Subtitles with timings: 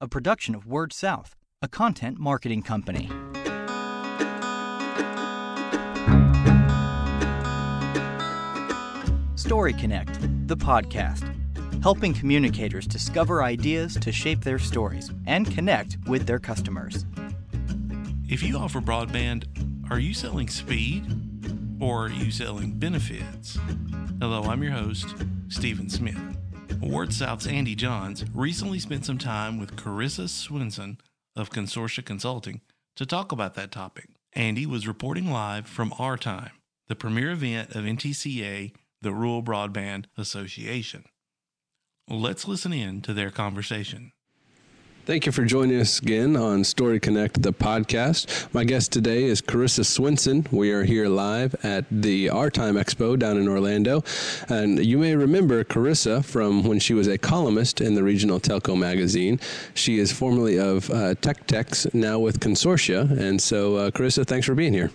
[0.00, 3.10] a production of Word South, a content marketing company.
[9.34, 11.34] Story Connect, the podcast,
[11.82, 17.04] helping communicators discover ideas to shape their stories and connect with their customers.
[18.28, 19.46] If you offer broadband,
[19.90, 21.06] are you selling speed
[21.80, 23.58] or are you selling benefits?
[24.20, 25.12] Hello, I'm your host,
[25.48, 26.37] Stephen Smith.
[26.80, 30.98] Word South's Andy Johns recently spent some time with Carissa Swenson
[31.34, 32.60] of Consortia Consulting
[32.96, 34.08] to talk about that topic.
[34.32, 36.50] Andy was reporting live from RTIME,
[36.86, 38.72] the premier event of NTCA,
[39.02, 41.04] the Rural Broadband Association.
[42.08, 44.12] Let's listen in to their conversation.
[45.08, 48.52] Thank you for joining us again on Story Connect, the podcast.
[48.52, 50.46] My guest today is Carissa Swenson.
[50.50, 54.04] We are here live at the RTIME Expo down in Orlando.
[54.50, 58.78] And you may remember Carissa from when she was a columnist in the regional telco
[58.78, 59.40] magazine.
[59.72, 63.10] She is formerly of uh, Tech Techs, now with Consortia.
[63.18, 64.90] And so, uh, Carissa, thanks for being here.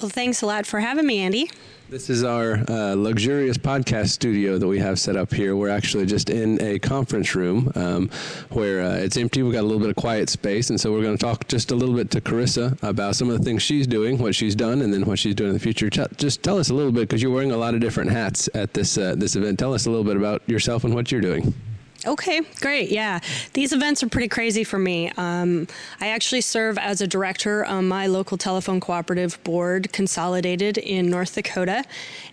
[0.00, 1.50] Well, thanks a lot for having me, Andy.
[1.90, 5.56] This is our uh, luxurious podcast studio that we have set up here.
[5.56, 8.10] We're actually just in a conference room um,
[8.50, 9.42] where uh, it's empty.
[9.42, 10.68] We've got a little bit of quiet space.
[10.68, 13.38] And so we're going to talk just a little bit to Carissa about some of
[13.38, 15.88] the things she's doing, what she's done, and then what she's doing in the future.
[15.88, 18.74] just tell us a little bit, because you're wearing a lot of different hats at
[18.74, 19.58] this, uh, this event.
[19.58, 21.54] Tell us a little bit about yourself and what you're doing.
[22.06, 22.90] Okay, great.
[22.90, 23.18] Yeah,
[23.54, 25.10] these events are pretty crazy for me.
[25.16, 25.66] Um,
[26.00, 31.34] I actually serve as a director on my local telephone cooperative board, Consolidated in North
[31.34, 31.82] Dakota,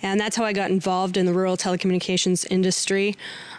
[0.04, 3.16] and that's how I got involved in the rural telecommunications industry.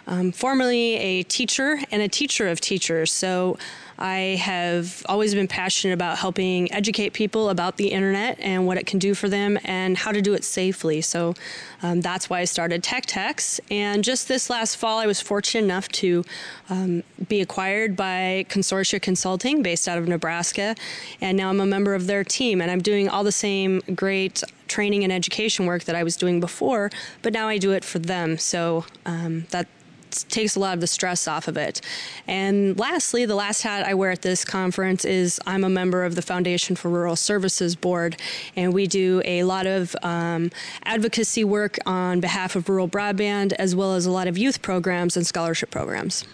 [0.07, 3.57] Um, formerly a teacher and a teacher of teachers, so
[3.99, 8.85] I have always been passionate about helping educate people about the internet and what it
[8.85, 11.01] can do for them and how to do it safely.
[11.01, 11.33] So
[11.81, 13.59] um, that's why I started Tech Techs.
[13.69, 16.23] And just this last fall, I was fortunate enough to
[16.69, 20.75] um, be acquired by Consortia Consulting based out of Nebraska.
[21.21, 24.43] And now I'm a member of their team and I'm doing all the same great
[24.67, 27.99] training and education work that I was doing before, but now I do it for
[27.99, 28.37] them.
[28.37, 29.67] So um, that
[30.11, 31.81] takes a lot of the stress off of it.
[32.27, 36.15] And lastly, the last hat I wear at this conference is I'm a member of
[36.15, 38.17] the Foundation for Rural Services Board,
[38.55, 40.51] and we do a lot of um,
[40.83, 45.17] advocacy work on behalf of rural broadband as well as a lot of youth programs
[45.17, 46.25] and scholarship programs.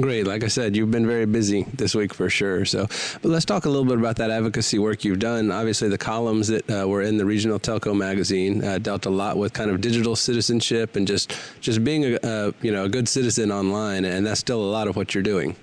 [0.00, 0.28] Great.
[0.28, 2.64] Like I said, you've been very busy this week for sure.
[2.64, 2.86] So,
[3.20, 5.50] but let's talk a little bit about that advocacy work you've done.
[5.50, 9.36] Obviously, the columns that uh, were in the regional telco magazine uh, dealt a lot
[9.36, 13.08] with kind of digital citizenship and just just being a, a you know a good
[13.08, 15.56] citizen online, and that's still a lot of what you're doing.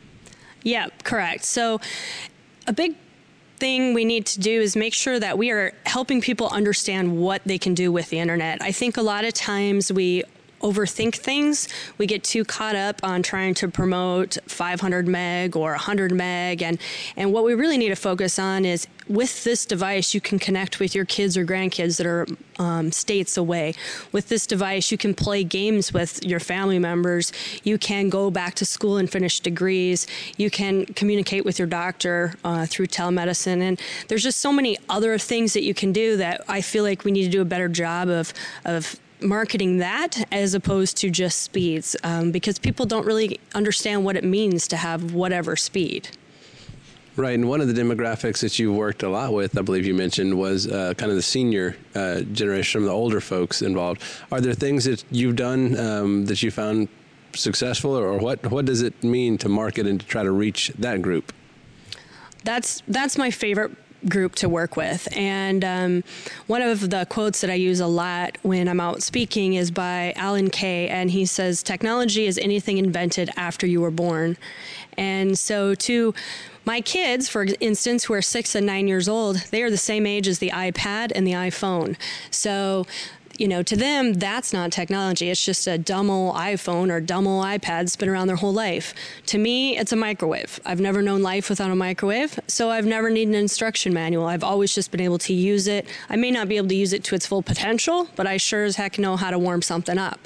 [0.63, 1.46] Yeah, correct.
[1.46, 1.79] So,
[2.67, 2.96] a big
[3.57, 7.41] thing we need to do is make sure that we are helping people understand what
[7.46, 8.62] they can do with the internet.
[8.62, 10.23] I think a lot of times we
[10.62, 11.68] overthink things.
[11.98, 16.62] We get too caught up on trying to promote 500 meg or 100 meg.
[16.62, 16.80] And,
[17.16, 20.80] and what we really need to focus on is with this device, you can connect
[20.80, 22.26] with your kids or grandkids that are
[22.58, 23.76] um, states away.
[24.12, 27.32] With this device, you can play games with your family members.
[27.64, 30.08] You can go back to school and finish degrees.
[30.38, 33.62] You can communicate with your doctor uh, through telemedicine.
[33.62, 37.04] And there's just so many other things that you can do that I feel like
[37.04, 38.34] we need to do a better job of,
[38.64, 44.16] of marketing that as opposed to just speeds um, because people don't really understand what
[44.16, 46.09] it means to have whatever speed.
[47.18, 49.94] Right, and one of the demographics that you worked a lot with, I believe you
[49.94, 54.02] mentioned, was uh, kind of the senior uh, generation, of the older folks involved.
[54.34, 56.90] Are there things that you've done um, that you found
[57.34, 58.46] successful, or what?
[58.52, 61.31] What does it mean to market and to try to reach that group?
[62.44, 63.72] That's that's my favorite
[64.08, 65.08] group to work with.
[65.16, 66.04] And um,
[66.48, 70.14] one of the quotes that I use a lot when I'm out speaking is by
[70.16, 74.38] Alan Kay, and he says, Technology is anything invented after you were born.
[74.98, 76.14] And so, to
[76.66, 80.06] my kids, for instance, who are six and nine years old, they are the same
[80.06, 81.96] age as the iPad and the iPhone.
[82.32, 82.88] So
[83.40, 85.29] you know, to them, that's not technology.
[85.29, 88.53] It's just a dumb old iPhone or dumb old iPad that's been around their whole
[88.53, 88.94] life.
[89.28, 90.59] To me, it's a microwave.
[90.66, 94.26] I've never known life without a microwave, so I've never needed an instruction manual.
[94.26, 95.85] I've always just been able to use it.
[96.09, 98.64] I may not be able to use it to its full potential, but I sure
[98.64, 100.20] as heck know how to warm something up.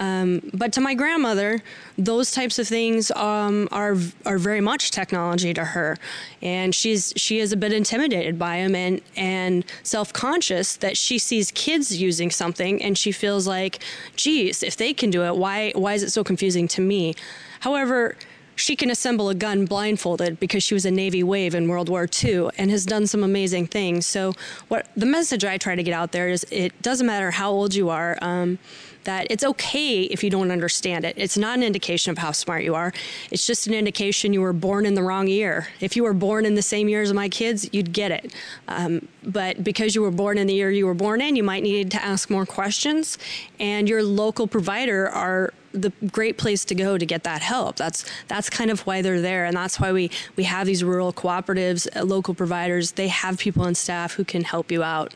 [0.00, 1.62] Um, but to my grandmother,
[1.98, 5.98] those types of things um, are are very much technology to her,
[6.40, 11.18] and she's she is a bit intimidated by them and and self conscious that she
[11.18, 13.80] sees kids using something and she feels like,
[14.16, 17.14] geez, if they can do it, why why is it so confusing to me?
[17.60, 18.16] However,
[18.60, 22.06] she can assemble a gun blindfolded because she was a Navy wave in World War
[22.22, 24.06] II and has done some amazing things.
[24.06, 24.34] So,
[24.68, 27.74] what the message I try to get out there is it doesn't matter how old
[27.74, 28.18] you are.
[28.20, 28.58] Um,
[29.04, 31.14] that it's okay if you don't understand it.
[31.16, 32.92] It's not an indication of how smart you are.
[33.30, 35.68] It's just an indication you were born in the wrong year.
[35.80, 38.34] If you were born in the same year as my kids, you'd get it.
[38.68, 41.62] Um, but because you were born in the year you were born in, you might
[41.62, 43.18] need to ask more questions.
[43.58, 47.76] And your local provider are the great place to go to get that help.
[47.76, 51.12] That's that's kind of why they're there, and that's why we we have these rural
[51.12, 52.92] cooperatives, uh, local providers.
[52.92, 55.14] They have people on staff who can help you out.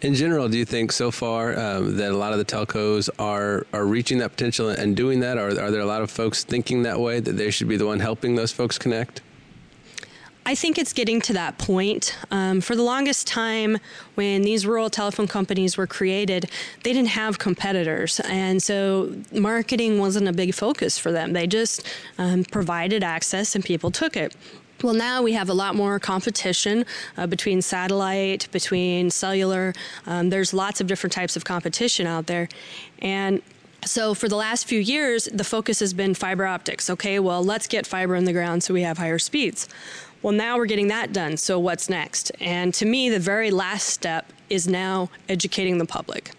[0.00, 3.66] In general, do you think so far um, that a lot of the telcos are
[3.72, 5.38] are reaching that potential and doing that?
[5.38, 7.86] Or are there a lot of folks thinking that way that they should be the
[7.86, 9.22] one helping those folks connect?
[10.46, 12.16] I think it's getting to that point.
[12.30, 13.78] Um, for the longest time,
[14.14, 16.50] when these rural telephone companies were created,
[16.82, 18.20] they didn't have competitors.
[18.24, 21.32] And so marketing wasn't a big focus for them.
[21.32, 21.86] They just
[22.18, 24.36] um, provided access and people took it.
[24.82, 26.84] Well, now we have a lot more competition
[27.16, 29.72] uh, between satellite, between cellular.
[30.04, 32.48] Um, there's lots of different types of competition out there.
[32.98, 33.40] And
[33.86, 36.90] so for the last few years, the focus has been fiber optics.
[36.90, 39.68] Okay, well, let's get fiber in the ground so we have higher speeds.
[40.24, 41.36] Well, now we're getting that done.
[41.36, 42.32] So what's next?
[42.40, 46.30] And to me, the very last step is now educating the public.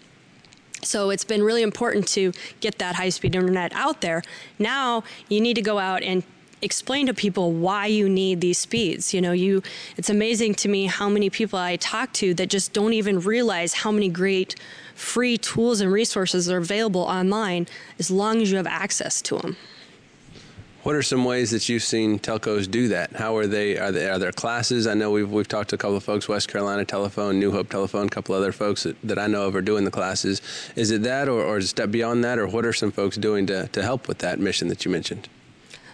[0.82, 4.24] So it's been really important to get that high speed internet out there.
[4.58, 6.24] Now you need to go out and
[6.62, 9.14] explain to people why you need these speeds.
[9.14, 9.62] You know, you
[9.96, 13.72] it's amazing to me how many people I talk to that just don't even realize
[13.72, 14.56] how many great
[14.96, 17.68] free tools and resources are available online
[18.00, 19.56] as long as you have access to them.
[20.86, 23.16] What are some ways that you've seen telcos do that?
[23.16, 23.76] How are they?
[23.76, 24.86] Are, they, are there classes?
[24.86, 27.68] I know we've we've talked to a couple of folks, West Carolina Telephone, New Hope
[27.68, 30.40] Telephone, a couple other folks that, that I know of are doing the classes.
[30.76, 33.48] Is it that, or, or a step beyond that, or what are some folks doing
[33.48, 35.28] to, to help with that mission that you mentioned?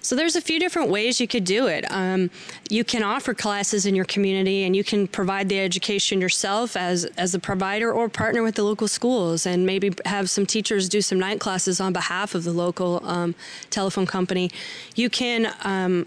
[0.03, 1.85] So there's a few different ways you could do it.
[1.91, 2.31] Um,
[2.69, 7.05] you can offer classes in your community, and you can provide the education yourself as
[7.17, 11.01] as a provider, or partner with the local schools, and maybe have some teachers do
[11.01, 13.35] some night classes on behalf of the local um,
[13.71, 14.51] telephone company.
[14.97, 16.07] You can um,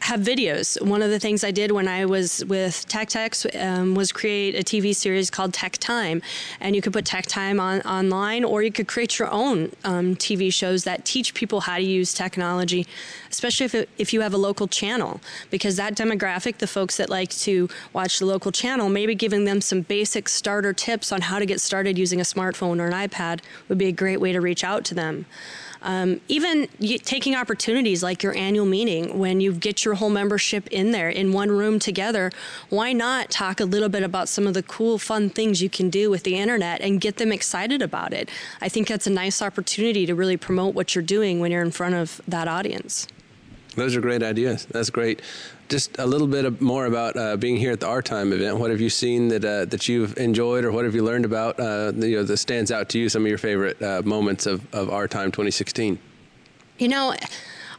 [0.00, 0.80] have videos.
[0.80, 4.54] One of the things I did when I was with Tech Techs um, was create
[4.54, 6.22] a TV series called Tech Time,
[6.58, 10.16] and you could put Tech Time on online, or you could create your own um,
[10.16, 12.86] TV shows that teach people how to use technology,
[13.30, 15.20] especially if it, if you have a local channel,
[15.50, 19.60] because that demographic, the folks that like to watch the local channel, maybe giving them
[19.60, 23.40] some basic starter tips on how to get started using a smartphone or an iPad
[23.68, 25.26] would be a great way to reach out to them.
[25.82, 26.68] Um, even
[27.04, 31.32] taking opportunities like your annual meeting when you get your whole membership in there in
[31.32, 32.30] one room together,
[32.68, 35.90] why not talk a little bit about some of the cool, fun things you can
[35.90, 38.28] do with the internet and get them excited about it?
[38.60, 41.70] I think that's a nice opportunity to really promote what you're doing when you're in
[41.70, 43.06] front of that audience.
[43.76, 44.66] Those are great ideas.
[44.66, 45.20] That's great
[45.70, 48.58] just a little bit more about uh, being here at the RTIME event.
[48.58, 51.58] What have you seen that uh, that you've enjoyed, or what have you learned about
[51.58, 53.08] uh, you know that stands out to you?
[53.08, 55.98] Some of your favorite uh, moments of, of RTIME 2016.
[56.78, 57.14] You know.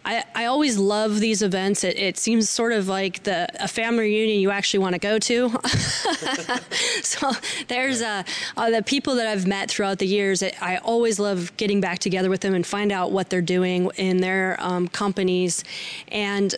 [0.03, 1.83] I, I always love these events.
[1.83, 5.19] It, it seems sort of like the a family reunion you actually want to go
[5.19, 5.49] to.
[7.03, 7.31] so
[7.67, 8.23] there's uh,
[8.57, 10.41] uh, the people that I've met throughout the years.
[10.41, 14.17] I always love getting back together with them and find out what they're doing in
[14.17, 15.63] their um, companies.
[16.07, 16.55] And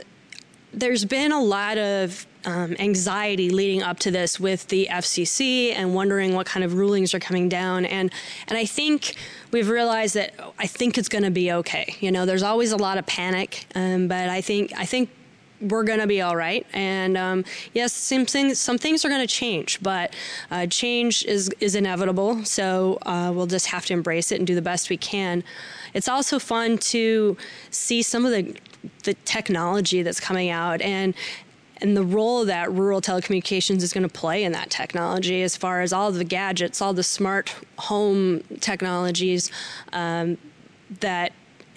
[0.71, 5.95] there's been a lot of um, anxiety leading up to this with the FCC and
[5.95, 7.85] wondering what kind of rulings are coming down.
[7.85, 8.11] And
[8.47, 9.15] and I think
[9.51, 11.95] we've realized that I think it's going to be okay.
[11.99, 15.09] You know, there's always a lot of panic, um, but I think I think
[15.63, 16.65] we're going to be all right.
[16.73, 20.13] And um, yes, some things some things are going to change, but
[20.51, 22.43] uh, change is is inevitable.
[22.45, 25.43] So uh, we'll just have to embrace it and do the best we can.
[25.93, 27.37] It's also fun to
[27.69, 28.55] see some of the
[29.03, 31.13] the technology that's coming out and
[31.77, 35.81] and the role that rural telecommunications is going to play in that technology as far
[35.81, 39.51] as all the gadgets, all the smart home technologies
[39.91, 40.37] um,
[40.99, 41.33] that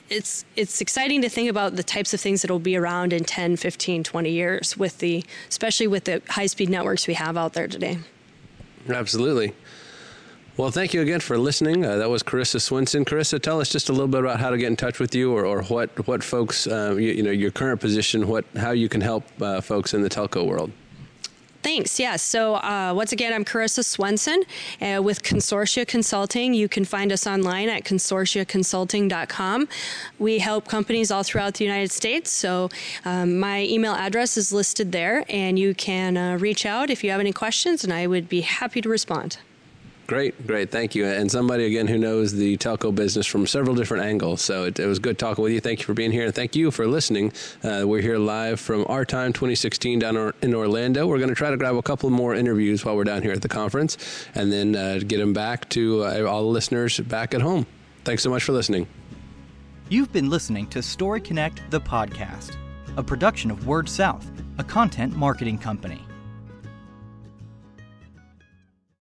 [0.08, 3.24] it's it's exciting to think about the types of things that will be around in
[3.24, 7.66] 10, 15, 20 years with the especially with the high-speed networks we have out there
[7.66, 7.98] today.
[8.88, 9.52] Absolutely.
[10.56, 11.84] Well, thank you again for listening.
[11.84, 13.04] Uh, that was Carissa Swenson.
[13.04, 15.30] Carissa, tell us just a little bit about how to get in touch with you,
[15.30, 18.88] or, or what what folks, uh, you, you, know, your current position, what how you
[18.88, 20.72] can help uh, folks in the telco world.
[21.62, 22.00] Thanks.
[22.00, 22.22] Yes.
[22.22, 24.44] So uh, once again, I'm Carissa Swenson
[24.80, 26.54] uh, with Consortia Consulting.
[26.54, 29.68] You can find us online at consortiaconsulting.com.
[30.18, 32.30] We help companies all throughout the United States.
[32.30, 32.70] So
[33.04, 37.10] um, my email address is listed there, and you can uh, reach out if you
[37.10, 39.38] have any questions, and I would be happy to respond.
[40.06, 40.70] Great, great.
[40.70, 41.04] Thank you.
[41.04, 44.40] And somebody, again, who knows the telco business from several different angles.
[44.40, 45.58] So it, it was good talking with you.
[45.58, 46.26] Thank you for being here.
[46.26, 47.32] And thank you for listening.
[47.64, 51.08] Uh, we're here live from RTIME 2016 down in Orlando.
[51.08, 53.42] We're going to try to grab a couple more interviews while we're down here at
[53.42, 53.98] the conference
[54.36, 57.66] and then uh, get them back to uh, all the listeners back at home.
[58.04, 58.86] Thanks so much for listening.
[59.88, 62.56] You've been listening to Story Connect, the podcast,
[62.96, 66.05] a production of Word South, a content marketing company.